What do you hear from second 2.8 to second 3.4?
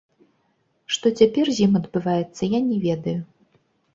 ведаю.